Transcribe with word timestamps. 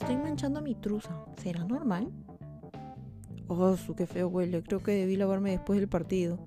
estoy 0.00 0.16
manchando 0.16 0.62
mi 0.62 0.74
truza. 0.74 1.14
¿Será 1.36 1.62
normal? 1.64 2.10
Oh, 3.48 3.76
su 3.76 3.94
qué 3.94 4.06
feo 4.06 4.28
huele. 4.28 4.62
Creo 4.62 4.80
que 4.80 4.92
debí 4.92 5.16
lavarme 5.16 5.50
después 5.50 5.78
del 5.78 5.88
partido. 5.88 6.38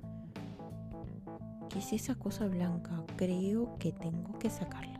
¿Qué 1.70 1.80
es 1.80 1.94
esa 1.94 2.16
cosa 2.16 2.48
blanca? 2.48 3.04
Creo 3.16 3.78
que 3.78 3.92
tengo 3.92 4.38
que 4.40 4.50
sacarla. 4.50 5.00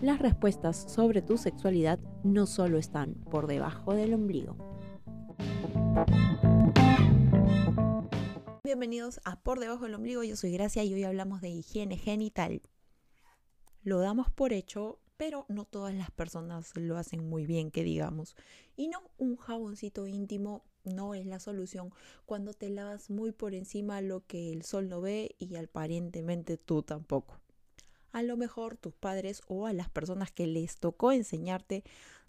Las 0.00 0.20
respuestas 0.20 0.76
sobre 0.76 1.22
tu 1.22 1.38
sexualidad 1.38 1.98
no 2.22 2.46
solo 2.46 2.78
están 2.78 3.14
por 3.14 3.48
debajo 3.48 3.94
del 3.94 4.14
ombligo. 4.14 4.56
Bienvenidos 8.62 9.20
a 9.24 9.40
Por 9.40 9.58
debajo 9.58 9.84
del 9.84 9.94
ombligo. 9.94 10.22
Yo 10.22 10.36
soy 10.36 10.52
Gracia 10.52 10.84
y 10.84 10.94
hoy 10.94 11.02
hablamos 11.04 11.40
de 11.40 11.48
higiene 11.48 11.96
genital. 11.96 12.62
Lo 13.82 13.98
damos 13.98 14.30
por 14.30 14.52
hecho, 14.52 15.00
pero 15.16 15.46
no 15.48 15.64
todas 15.64 15.94
las 15.94 16.10
personas 16.10 16.72
lo 16.74 16.96
hacen 16.96 17.28
muy 17.28 17.46
bien, 17.46 17.70
que 17.70 17.82
digamos. 17.82 18.36
Y 18.76 18.88
no, 18.88 19.00
un 19.18 19.36
jaboncito 19.36 20.06
íntimo 20.06 20.64
no 20.84 21.14
es 21.14 21.26
la 21.26 21.40
solución 21.40 21.92
cuando 22.24 22.52
te 22.52 22.70
lavas 22.70 23.10
muy 23.10 23.32
por 23.32 23.54
encima 23.54 24.00
lo 24.00 24.24
que 24.26 24.52
el 24.52 24.62
sol 24.62 24.88
no 24.88 25.00
ve 25.00 25.34
y 25.38 25.56
aparentemente 25.56 26.56
tú 26.56 26.82
tampoco. 26.82 27.40
A 28.12 28.22
lo 28.22 28.36
mejor 28.36 28.76
tus 28.76 28.94
padres 28.94 29.42
o 29.48 29.66
a 29.66 29.72
las 29.72 29.90
personas 29.90 30.30
que 30.30 30.46
les 30.46 30.78
tocó 30.78 31.12
enseñarte 31.12 31.84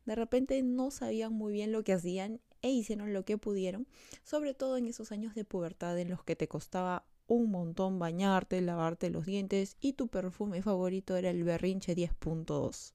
de 0.05 0.15
repente 0.15 0.63
no 0.63 0.89
sabían 0.89 1.33
muy 1.33 1.51
bien 1.51 1.71
lo 1.71 1.83
que 1.83 1.93
hacían 1.93 2.39
e 2.61 2.71
hicieron 2.71 3.13
lo 3.13 3.23
que 3.25 3.37
pudieron, 3.37 3.87
sobre 4.23 4.53
todo 4.53 4.77
en 4.77 4.87
esos 4.87 5.11
años 5.11 5.35
de 5.35 5.43
pubertad 5.43 5.99
en 5.99 6.09
los 6.09 6.23
que 6.23 6.35
te 6.35 6.47
costaba 6.47 7.05
un 7.27 7.51
montón 7.51 7.99
bañarte, 7.99 8.61
lavarte 8.61 9.09
los 9.09 9.25
dientes 9.25 9.77
y 9.79 9.93
tu 9.93 10.07
perfume 10.07 10.61
favorito 10.61 11.15
era 11.15 11.29
el 11.29 11.43
berrinche 11.43 11.95
10.2. 11.95 12.93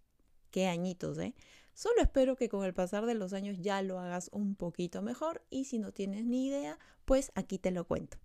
Qué 0.50 0.66
añitos, 0.66 1.18
¿eh? 1.18 1.34
Solo 1.74 2.02
espero 2.02 2.36
que 2.36 2.48
con 2.48 2.64
el 2.64 2.74
pasar 2.74 3.06
de 3.06 3.14
los 3.14 3.32
años 3.32 3.58
ya 3.60 3.80
lo 3.82 3.98
hagas 3.98 4.28
un 4.32 4.54
poquito 4.54 5.00
mejor 5.00 5.42
y 5.48 5.64
si 5.64 5.78
no 5.78 5.92
tienes 5.92 6.24
ni 6.24 6.46
idea, 6.46 6.78
pues 7.04 7.32
aquí 7.34 7.58
te 7.58 7.70
lo 7.70 7.86
cuento. 7.86 8.18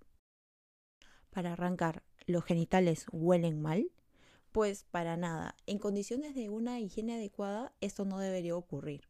Para 1.30 1.54
arrancar, 1.54 2.04
¿los 2.26 2.44
genitales 2.44 3.06
huelen 3.12 3.62
mal? 3.62 3.92
Pues 4.52 4.86
para 4.86 5.18
nada. 5.18 5.56
En 5.66 5.78
condiciones 5.78 6.36
de 6.36 6.50
una 6.50 6.80
higiene 6.80 7.16
adecuada, 7.16 7.74
esto 7.80 8.06
no 8.06 8.20
debería 8.20 8.56
ocurrir. 8.56 9.08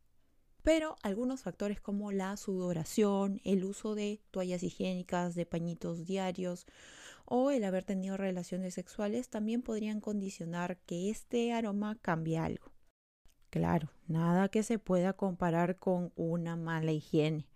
Pero 0.68 0.98
algunos 1.02 1.44
factores 1.44 1.80
como 1.80 2.12
la 2.12 2.36
sudoración, 2.36 3.40
el 3.46 3.64
uso 3.64 3.96
de 3.96 4.20
toallas 4.32 4.64
higiénicas, 4.64 5.34
de 5.34 5.46
pañitos 5.46 6.06
diarios 6.06 6.66
o 7.24 7.52
el 7.52 7.64
haber 7.64 7.86
tenido 7.86 8.18
relaciones 8.18 8.74
sexuales 8.74 9.30
también 9.30 9.62
podrían 9.62 10.02
condicionar 10.02 10.78
que 10.80 11.10
este 11.10 11.54
aroma 11.54 11.98
cambie 12.02 12.38
algo. 12.38 12.74
Claro, 13.50 13.94
nada 14.08 14.50
que 14.50 14.62
se 14.62 14.78
pueda 14.78 15.14
comparar 15.14 15.78
con 15.78 16.12
una 16.18 16.58
mala 16.58 16.92
higiene. 16.92 17.48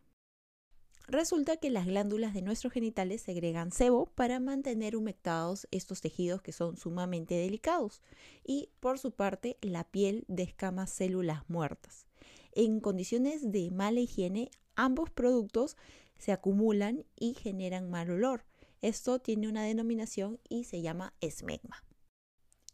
Resulta 1.09 1.58
que 1.58 1.70
las 1.70 1.88
glándulas 1.88 2.34
de 2.34 2.44
nuestros 2.44 2.72
genitales 2.72 3.22
segregan 3.22 3.73
sebo 3.73 4.06
para 4.06 4.39
mantener 4.39 4.95
humectados 4.95 5.67
estos 5.72 6.00
tejidos 6.00 6.42
que 6.42 6.54
son 6.54 6.78
sumamente 6.78 7.36
delicados 7.36 8.02
y 8.45 8.70
por 8.80 9.00
su 9.00 9.12
parte 9.12 9.58
la 9.59 9.84
piel 9.84 10.23
descama 10.30 10.88
células 10.88 11.44
muertas. 11.50 12.08
En 12.53 12.80
condiciones 12.80 13.52
de 13.52 13.71
mala 13.71 13.99
higiene, 13.99 14.52
ambos 14.75 15.09
productos 15.09 15.77
se 16.17 16.31
acumulan 16.31 17.05
y 17.16 17.33
generan 17.33 17.89
mal 17.89 18.09
olor. 18.09 18.45
Esto 18.81 19.19
tiene 19.19 19.47
una 19.47 19.63
denominación 19.63 20.39
y 20.49 20.63
se 20.66 20.81
llama 20.81 21.13
esmegma. 21.21 21.83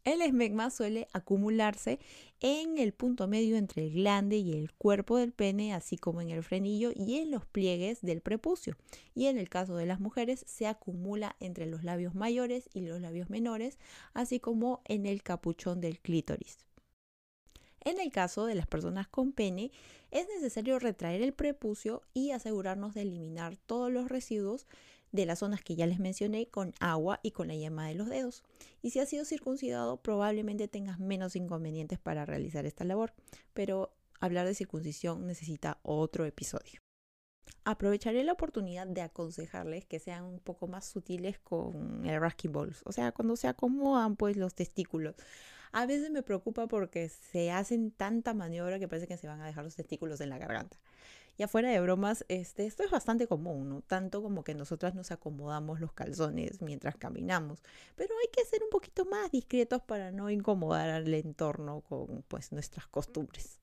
El 0.07 0.21
esmegma 0.21 0.69
suele 0.69 1.09
acumularse 1.11 1.99
en 2.39 2.77
el 2.77 2.93
punto 2.93 3.27
medio 3.27 3.57
entre 3.57 3.83
el 3.83 3.93
glande 3.93 4.37
y 4.37 4.53
el 4.53 4.71
cuerpo 4.71 5.17
del 5.17 5.33
pene, 5.33 5.73
así 5.73 5.97
como 5.97 6.21
en 6.21 6.29
el 6.29 6.43
frenillo 6.43 6.91
y 6.95 7.17
en 7.17 7.29
los 7.29 7.45
pliegues 7.45 8.01
del 8.01 8.21
prepucio. 8.21 8.77
Y 9.13 9.25
en 9.25 9.37
el 9.37 9.49
caso 9.49 9.75
de 9.75 9.85
las 9.85 9.99
mujeres 9.99 10.45
se 10.47 10.65
acumula 10.65 11.35
entre 11.41 11.65
los 11.65 11.83
labios 11.83 12.15
mayores 12.15 12.69
y 12.73 12.81
los 12.81 13.01
labios 13.01 13.29
menores, 13.29 13.79
así 14.13 14.39
como 14.39 14.81
en 14.85 15.05
el 15.05 15.23
capuchón 15.23 15.81
del 15.81 15.99
clítoris. 15.99 16.66
En 17.87 18.01
el 18.01 18.11
caso 18.11 18.45
de 18.45 18.53
las 18.53 18.67
personas 18.67 19.07
con 19.07 19.31
pene, 19.31 19.71
es 20.11 20.27
necesario 20.27 20.77
retraer 20.77 21.21
el 21.21 21.31
prepucio 21.31 22.01
y 22.13 22.31
asegurarnos 22.31 22.93
de 22.93 23.03
eliminar 23.03 23.55
todos 23.55 23.89
los 23.89 24.09
residuos 24.09 24.67
de 25.13 25.25
las 25.25 25.39
zonas 25.39 25.61
que 25.63 25.77
ya 25.77 25.87
les 25.87 25.97
mencioné 25.97 26.49
con 26.49 26.73
agua 26.81 27.21
y 27.23 27.31
con 27.31 27.47
la 27.47 27.55
yema 27.55 27.87
de 27.87 27.95
los 27.95 28.09
dedos. 28.09 28.43
Y 28.81 28.89
si 28.89 28.99
has 28.99 29.07
sido 29.07 29.23
circuncidado, 29.23 30.01
probablemente 30.01 30.67
tengas 30.67 30.99
menos 30.99 31.37
inconvenientes 31.37 31.97
para 31.97 32.25
realizar 32.25 32.65
esta 32.65 32.83
labor, 32.83 33.13
pero 33.53 33.93
hablar 34.19 34.45
de 34.45 34.53
circuncisión 34.53 35.25
necesita 35.25 35.79
otro 35.81 36.25
episodio. 36.25 36.81
Aprovecharé 37.63 38.25
la 38.25 38.33
oportunidad 38.33 38.85
de 38.85 38.99
aconsejarles 38.99 39.85
que 39.85 39.99
sean 39.99 40.25
un 40.25 40.39
poco 40.41 40.67
más 40.67 40.83
sutiles 40.83 41.39
con 41.39 42.05
el 42.05 42.19
rasking 42.19 42.51
balls, 42.51 42.81
o 42.83 42.91
sea, 42.91 43.13
cuando 43.13 43.37
se 43.37 43.47
acomodan 43.47 44.17
pues 44.17 44.35
los 44.35 44.55
testículos. 44.55 45.15
A 45.71 45.85
veces 45.85 46.11
me 46.11 46.23
preocupa 46.23 46.67
porque 46.67 47.09
se 47.09 47.51
hacen 47.51 47.91
tanta 47.91 48.33
maniobra 48.33 48.79
que 48.79 48.87
parece 48.87 49.07
que 49.07 49.17
se 49.17 49.27
van 49.27 49.41
a 49.41 49.45
dejar 49.45 49.63
los 49.63 49.75
testículos 49.75 50.21
en 50.21 50.29
la 50.29 50.37
garganta. 50.37 50.77
Y 51.37 51.43
afuera 51.43 51.69
de 51.69 51.79
bromas, 51.79 52.25
este, 52.29 52.65
esto 52.65 52.83
es 52.83 52.89
bastante 52.89 53.27
común, 53.27 53.69
¿no? 53.69 53.81
Tanto 53.83 54.23
como 54.23 54.43
que 54.43 54.55
nosotras 54.55 54.95
nos 54.95 55.11
acomodamos 55.11 55.79
los 55.79 55.93
calzones 55.93 56.61
mientras 56.63 56.95
caminamos. 56.95 57.61
Pero 57.95 58.15
hay 58.19 58.27
que 58.31 58.43
ser 58.45 58.63
un 58.63 58.71
poquito 58.71 59.05
más 59.05 59.31
discretos 59.31 59.83
para 59.83 60.11
no 60.11 60.31
incomodar 60.31 60.89
al 60.89 61.13
entorno 61.13 61.81
con 61.81 62.23
pues 62.27 62.51
nuestras 62.51 62.87
costumbres. 62.87 63.59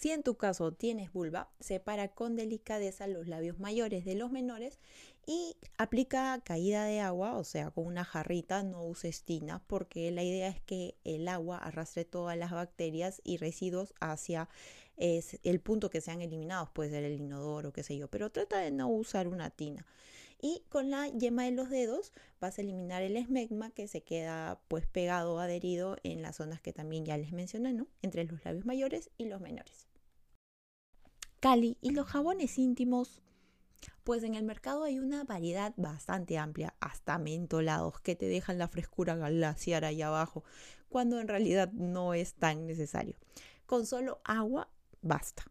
Si 0.00 0.10
en 0.12 0.22
tu 0.22 0.38
caso 0.38 0.72
tienes 0.72 1.12
vulva, 1.12 1.50
separa 1.60 2.08
con 2.08 2.34
delicadeza 2.34 3.06
los 3.06 3.28
labios 3.28 3.58
mayores 3.58 4.06
de 4.06 4.14
los 4.14 4.30
menores 4.30 4.80
y 5.26 5.56
aplica 5.78 6.40
caída 6.44 6.84
de 6.84 7.00
agua, 7.00 7.36
o 7.36 7.44
sea, 7.44 7.70
con 7.70 7.86
una 7.86 8.04
jarrita, 8.04 8.62
no 8.62 8.84
uses 8.84 9.22
tina, 9.22 9.62
porque 9.66 10.10
la 10.10 10.22
idea 10.22 10.48
es 10.48 10.60
que 10.60 10.96
el 11.04 11.28
agua 11.28 11.58
arrastre 11.58 12.04
todas 12.04 12.36
las 12.36 12.50
bacterias 12.50 13.20
y 13.24 13.36
residuos 13.36 13.94
hacia 14.00 14.48
el 14.96 15.60
punto 15.60 15.88
que 15.88 16.02
sean 16.02 16.20
eliminados, 16.20 16.68
puede 16.70 16.90
ser 16.90 17.04
el 17.04 17.20
inodoro, 17.20 17.72
qué 17.72 17.82
sé 17.82 17.96
yo, 17.96 18.08
pero 18.08 18.30
trata 18.30 18.58
de 18.58 18.70
no 18.70 18.88
usar 18.88 19.28
una 19.28 19.48
tina. 19.48 19.86
Y 20.42 20.62
con 20.68 20.90
la 20.90 21.08
yema 21.08 21.44
de 21.44 21.52
los 21.52 21.70
dedos 21.70 22.12
vas 22.40 22.58
a 22.58 22.62
eliminar 22.62 23.02
el 23.02 23.16
esmegma 23.16 23.70
que 23.70 23.88
se 23.88 24.02
queda 24.02 24.60
pues 24.68 24.86
pegado, 24.86 25.38
adherido 25.38 25.96
en 26.02 26.22
las 26.22 26.36
zonas 26.36 26.60
que 26.60 26.72
también 26.72 27.04
ya 27.04 27.18
les 27.18 27.32
mencioné, 27.32 27.72
¿no? 27.74 27.86
Entre 28.02 28.24
los 28.24 28.44
labios 28.44 28.64
mayores 28.64 29.10
y 29.18 29.26
los 29.26 29.40
menores. 29.40 29.86
Cali 31.40 31.76
y 31.80 31.90
los 31.90 32.06
jabones 32.06 32.58
íntimos. 32.58 33.22
Pues 34.04 34.22
en 34.22 34.34
el 34.34 34.44
mercado 34.44 34.84
hay 34.84 34.98
una 34.98 35.24
variedad 35.24 35.72
bastante 35.76 36.38
amplia, 36.38 36.74
hasta 36.80 37.18
mentolados, 37.18 38.00
que 38.00 38.16
te 38.16 38.26
dejan 38.26 38.58
la 38.58 38.68
frescura 38.68 39.14
glaciar 39.14 39.84
ahí 39.84 40.02
abajo, 40.02 40.44
cuando 40.88 41.20
en 41.20 41.28
realidad 41.28 41.70
no 41.72 42.14
es 42.14 42.34
tan 42.34 42.66
necesario. 42.66 43.16
Con 43.66 43.86
solo 43.86 44.20
agua 44.24 44.68
basta. 45.02 45.44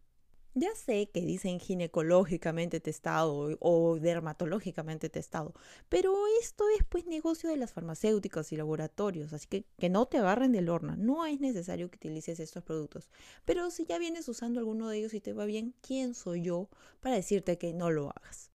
Ya 0.54 0.74
sé 0.74 1.08
que 1.12 1.20
dicen 1.20 1.60
ginecológicamente 1.60 2.80
testado 2.80 3.56
o 3.60 3.98
dermatológicamente 4.00 5.08
testado, 5.08 5.54
pero 5.88 6.14
esto 6.40 6.64
es 6.76 6.84
pues 6.88 7.06
negocio 7.06 7.48
de 7.48 7.56
las 7.56 7.72
farmacéuticas 7.72 8.50
y 8.52 8.56
laboratorios, 8.56 9.32
así 9.32 9.46
que 9.46 9.64
que 9.78 9.88
no 9.88 10.06
te 10.06 10.18
agarren 10.18 10.50
del 10.52 10.68
horno, 10.68 10.96
no 10.96 11.24
es 11.24 11.40
necesario 11.40 11.88
que 11.88 11.96
utilices 11.96 12.40
estos 12.40 12.64
productos. 12.64 13.08
Pero 13.44 13.70
si 13.70 13.84
ya 13.86 13.98
vienes 13.98 14.28
usando 14.28 14.58
alguno 14.58 14.88
de 14.88 14.98
ellos 14.98 15.14
y 15.14 15.20
te 15.20 15.32
va 15.32 15.44
bien, 15.44 15.74
¿quién 15.82 16.14
soy 16.14 16.42
yo 16.42 16.68
para 17.00 17.14
decirte 17.16 17.56
que 17.56 17.72
no 17.72 17.90
lo 17.90 18.10
hagas? 18.10 18.49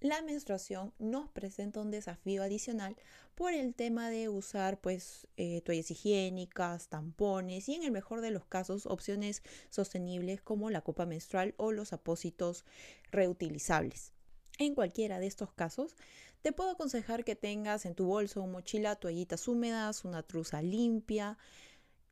La 0.00 0.22
menstruación 0.22 0.92
nos 0.98 1.28
presenta 1.30 1.80
un 1.80 1.90
desafío 1.90 2.42
adicional 2.42 2.96
por 3.34 3.52
el 3.52 3.74
tema 3.74 4.10
de 4.10 4.28
usar 4.28 4.80
pues 4.80 5.26
eh, 5.36 5.60
toallas 5.62 5.90
higiénicas, 5.90 6.88
tampones 6.88 7.68
y 7.68 7.74
en 7.74 7.82
el 7.82 7.90
mejor 7.90 8.20
de 8.20 8.30
los 8.30 8.44
casos 8.46 8.86
opciones 8.86 9.42
sostenibles 9.70 10.40
como 10.42 10.70
la 10.70 10.82
copa 10.82 11.06
menstrual 11.06 11.54
o 11.56 11.72
los 11.72 11.92
apósitos 11.92 12.64
reutilizables. 13.10 14.12
En 14.58 14.74
cualquiera 14.74 15.18
de 15.18 15.26
estos 15.26 15.52
casos, 15.52 15.96
te 16.42 16.52
puedo 16.52 16.70
aconsejar 16.70 17.24
que 17.24 17.36
tengas 17.36 17.84
en 17.86 17.94
tu 17.94 18.06
bolso 18.06 18.42
o 18.42 18.46
mochila 18.46 18.96
toallitas 18.96 19.48
húmedas, 19.48 20.04
una 20.04 20.22
truza 20.22 20.62
limpia. 20.62 21.36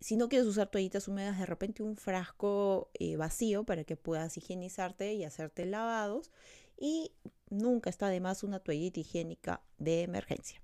Si 0.01 0.17
no 0.17 0.29
quieres 0.29 0.47
usar 0.47 0.69
toallitas 0.69 1.09
húmedas, 1.09 1.39
de 1.39 1.47
repente 1.47 1.83
un 1.83 1.97
frasco 1.97 2.91
eh, 2.95 3.17
vacío 3.17 3.65
para 3.65 3.85
que 3.85 3.97
puedas 3.97 4.37
higienizarte 4.37 5.15
y 5.15 5.25
hacerte 5.25 5.65
lavados 5.65 6.33
y 6.76 7.12
nunca 7.50 7.91
está 7.91 8.09
de 8.09 8.21
más 8.21 8.43
una 8.43 8.61
toallita 8.61 9.00
higiénica 9.00 9.62
de 9.79 10.03
emergencia. 10.03 10.62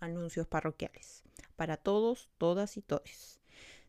Anuncios 0.00 0.46
parroquiales. 0.46 1.22
Para 1.56 1.76
todos, 1.76 2.28
todas 2.38 2.76
y 2.76 2.82
todes. 2.82 3.40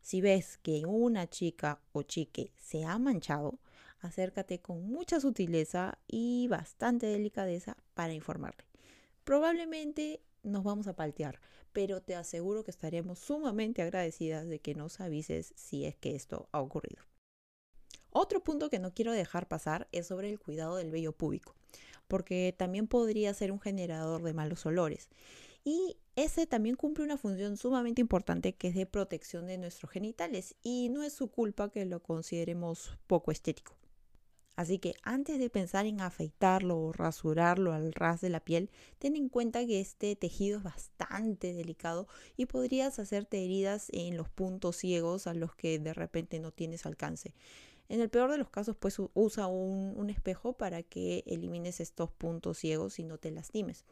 Si 0.02 0.22
ves 0.22 0.58
que 0.58 0.86
una 0.86 1.30
chica 1.30 1.82
o 1.94 2.04
chique 2.04 2.52
se 2.58 2.84
ha 2.84 3.00
manchado, 3.00 3.60
acércate 4.02 4.60
con 4.60 4.86
mucha 4.86 5.20
sutileza 5.20 5.98
y 6.08 6.48
bastante 6.50 7.08
delicadeza 7.08 7.78
para 7.94 8.14
informarle. 8.14 8.66
Probablemente 9.24 10.22
nos 10.44 10.64
vamos 10.64 10.88
a 10.88 10.96
paltear, 10.96 11.40
pero 11.72 12.02
te 12.02 12.16
aseguro 12.16 12.64
que 12.64 12.72
estaremos 12.72 13.20
sumamente 13.20 13.82
agradecidas 13.82 14.48
de 14.48 14.60
que 14.60 14.76
nos 14.76 15.00
avises 15.00 15.54
si 15.56 15.86
es 15.86 15.96
que 15.96 16.16
esto 16.16 16.50
ha 16.52 16.60
ocurrido. 16.60 17.02
Otro 18.14 18.44
punto 18.44 18.70
que 18.70 18.78
no 18.78 18.94
quiero 18.94 19.12
dejar 19.12 19.48
pasar 19.48 19.88
es 19.92 20.08
sobre 20.08 20.30
el 20.30 20.40
cuidado 20.40 20.76
del 20.76 20.92
vello 20.92 21.14
púbico, 21.14 21.56
porque 22.08 22.54
también 22.56 22.88
podría 22.88 23.34
ser 23.34 23.52
un 23.52 23.60
generador 23.60 24.22
de 24.22 24.34
malos 24.34 24.66
olores. 24.68 25.10
Y 25.66 25.98
ese 26.16 26.46
también 26.46 26.76
cumple 26.76 27.06
una 27.06 27.18
función 27.18 27.58
sumamente 27.58 28.02
importante 28.02 28.54
que 28.54 28.68
es 28.68 28.76
de 28.76 28.86
protección 28.86 29.48
de 29.48 29.58
nuestros 29.58 29.92
genitales 29.92 30.56
y 30.62 30.90
no 30.90 31.02
es 31.02 31.14
su 31.14 31.30
culpa 31.30 31.72
que 31.72 31.86
lo 31.86 32.04
consideremos 32.04 32.98
poco 33.08 33.32
estético. 33.32 33.76
Así 34.56 34.78
que 34.78 34.94
antes 35.02 35.40
de 35.40 35.50
pensar 35.50 35.88
en 35.88 36.00
afeitarlo 36.00 36.78
o 36.78 36.94
rasurarlo 36.94 37.74
al 37.74 37.92
ras 37.94 38.22
de 38.22 38.30
la 38.30 38.40
piel, 38.40 38.70
ten 39.00 39.16
en 39.16 39.28
cuenta 39.28 39.66
que 39.66 39.80
este 39.80 40.16
tejido 40.16 40.60
es 40.60 40.64
bastante 40.64 41.54
delicado 41.54 42.08
y 42.38 42.46
podrías 42.46 43.00
hacerte 43.00 43.44
heridas 43.44 43.88
en 43.92 44.16
los 44.16 44.30
puntos 44.30 44.76
ciegos 44.76 45.26
a 45.26 45.34
los 45.34 45.56
que 45.56 45.80
de 45.80 45.94
repente 45.94 46.40
no 46.40 46.52
tienes 46.52 46.86
alcance. 46.86 47.34
En 47.90 48.02
el 48.02 48.10
peor 48.10 48.32
de 48.32 48.38
los 48.38 48.50
casos, 48.50 48.76
pues 48.78 48.98
usa 49.14 49.48
un, 49.48 50.10
espejo 50.10 50.54
para 50.54 50.84
que 50.84 51.24
elimines 51.28 51.80
estos 51.80 52.12
puntos 52.12 52.58
ciegos 52.58 53.00
y 53.00 53.04
no 53.04 53.18
te 53.18 53.32
lastimes. 53.32 53.86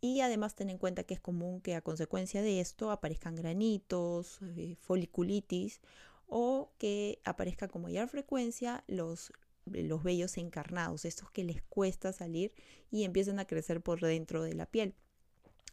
Y 0.00 0.20
además 0.20 0.54
ten 0.54 0.68
en 0.68 0.78
cuenta 0.78 1.04
que 1.04 1.14
es 1.14 1.20
común 1.20 1.60
que 1.60 1.74
a 1.74 1.80
consecuencia 1.80 2.42
de 2.42 2.60
esto 2.60 2.90
aparezcan 2.90 3.36
granitos, 3.36 4.40
eh, 4.56 4.76
foliculitis 4.80 5.80
o 6.26 6.72
que 6.78 7.20
aparezca 7.24 7.68
con 7.68 7.82
mayor 7.82 8.08
frecuencia 8.08 8.84
los, 8.86 9.32
los 9.64 10.02
vellos 10.02 10.36
encarnados, 10.36 11.04
estos 11.04 11.30
que 11.30 11.44
les 11.44 11.62
cuesta 11.62 12.12
salir 12.12 12.52
y 12.90 13.04
empiezan 13.04 13.38
a 13.38 13.46
crecer 13.46 13.80
por 13.80 14.00
dentro 14.00 14.42
de 14.42 14.54
la 14.54 14.66
piel. 14.66 14.94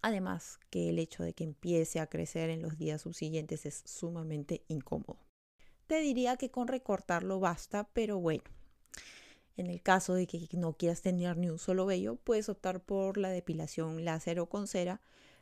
Además 0.02 0.60
que 0.70 0.90
el 0.90 1.00
hecho 1.00 1.24
de 1.24 1.34
que 1.34 1.44
empiece 1.44 2.00
a 2.00 2.08
crecer 2.08 2.50
en 2.50 2.62
los 2.62 2.78
días 2.78 3.02
subsiguientes 3.02 3.66
es 3.66 3.84
sumamente 3.86 4.64
incómodo. 4.68 5.31
Te 5.92 6.00
diría 6.00 6.38
que 6.38 6.50
con 6.50 6.70
recortarlo 6.70 7.42
basta, 7.42 7.90
pero 7.92 8.18
bueno, 8.18 8.44
en 9.58 9.68
el 9.68 9.82
caso 9.82 10.14
de 10.14 10.26
que 10.26 10.48
no 10.54 10.72
quieras 10.72 11.02
tener 11.02 11.36
ni 11.36 11.50
un 11.50 11.60
solo 11.60 11.86
vello, 11.86 12.16
puedes 12.16 12.48
optar 12.48 12.80
por 12.80 13.18
la 13.18 13.28
depilación 13.28 14.06
láser 14.06 14.40
o 14.40 14.48
con 14.48 14.68
cera, 14.70 15.02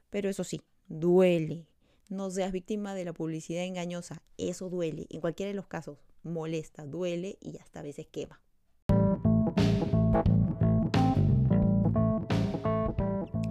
pero 0.09 0.27
eso 0.27 0.43
sí, 0.43 0.63
duele. 0.87 1.67
No 2.09 2.31
seas 2.31 2.51
víctima 2.51 2.95
de 2.95 3.05
la 3.05 3.13
publicidad 3.13 3.63
engañosa, 3.63 4.23
eso 4.39 4.71
duele. 4.71 5.05
En 5.11 5.21
cualquiera 5.21 5.49
de 5.49 5.55
los 5.55 5.67
casos, 5.67 5.99
molesta, 6.23 6.83
duele 6.83 7.37
y 7.41 7.59
hasta 7.59 7.81
a 7.81 7.83
veces 7.83 8.07
quema. 8.07 8.41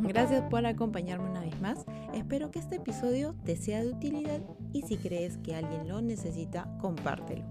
Gracias 0.08 0.42
por 0.48 0.64
acompañarme 0.64 1.28
una 1.28 1.42
vez 1.42 1.60
más. 1.60 1.84
Espero 2.14 2.50
que 2.50 2.58
este 2.58 2.76
episodio 2.76 3.34
te 3.44 3.56
sea 3.56 3.82
de 3.82 3.90
utilidad 3.90 4.40
y 4.72 4.80
si 4.80 4.96
crees 4.96 5.36
que 5.36 5.54
alguien 5.54 5.86
lo 5.86 6.00
necesita, 6.00 6.66
compártelo. 6.80 7.44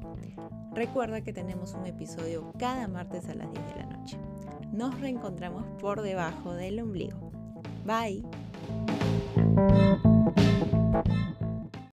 Recuerda 0.74 1.22
que 1.22 1.34
tenemos 1.34 1.76
un 1.76 1.86
episodio 1.86 2.52
cada 2.58 2.88
martes 2.88 3.30
a 3.30 3.36
las 3.36 3.52
10 3.52 3.66
de 3.68 3.76
la 3.76 3.86
noche. 3.86 4.18
Nos 4.72 5.00
reencontramos 5.00 5.66
por 5.80 6.02
debajo 6.02 6.54
del 6.54 6.80
ombligo. 6.80 7.32
Bye. 7.86 8.24